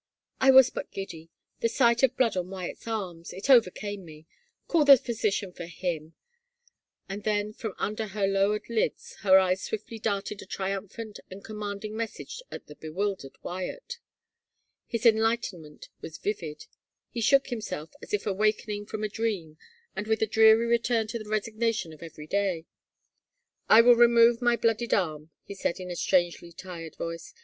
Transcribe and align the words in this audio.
I 0.39 0.49
was 0.49 0.71
but 0.71 0.91
g^ddy— 0.91 1.29
the 1.61 1.69
sight 1.69 2.01
of 2.01 2.17
blood 2.17 2.35
on 2.35 2.49
Wyatt's 2.49 2.87
arms— 2.87 3.31
it 3.33 3.51
overcame 3.51 4.03
me. 4.03 4.25
Call 4.67 4.83
the 4.83 4.97
physician 4.97 5.51
for 5.53 5.67
him," 5.67 6.15
and 7.07 7.23
then 7.23 7.53
from 7.53 7.75
under 7.77 8.07
her 8.07 8.25
low 8.25 8.57
ered 8.57 8.67
lids 8.67 9.17
her 9.19 9.37
eyes 9.37 9.61
swiftly 9.61 9.99
darted 9.99 10.41
a 10.41 10.47
triumphant 10.47 11.19
and 11.29 11.43
com 11.43 11.59
manding 11.59 11.95
message 11.95 12.41
at 12.49 12.65
the 12.65 12.73
bewildered 12.73 13.37
Wyatt. 13.43 13.99
His 14.87 15.05
enlightenment 15.05 15.89
was 16.01 16.17
vivid. 16.17 16.65
He 17.11 17.21
shook 17.21 17.49
himself 17.51 17.91
as 18.01 18.11
if 18.11 18.23
243 18.23 18.79
THE 18.79 18.85
FAVOR 18.87 18.87
OF 18.87 18.87
KINGS 18.87 18.87
awakening 18.87 18.87
from 18.87 19.03
a 19.03 19.15
dream 19.21 19.57
and 19.95 20.07
with 20.07 20.23
a 20.23 20.25
dreary 20.25 20.65
return 20.65 21.05
to 21.09 21.19
the 21.19 21.29
resignation 21.29 21.93
of 21.93 22.01
everyday," 22.01 22.65
I 23.69 23.81
will 23.81 23.93
remove 23.93 24.41
my 24.41 24.55
bloodied 24.55 24.95
arm," 24.95 25.29
he 25.43 25.53
said, 25.53 25.79
in 25.79 25.91
a 25.91 25.95
strangely 25.95 26.51
tired 26.51 26.95
voice. 26.95 27.35